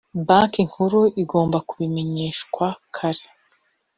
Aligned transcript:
banki 0.27 0.61
nkuru 0.69 0.99
igomba 1.23 1.57
kubimenyeshwa 1.67 2.65
kare. 2.95 3.25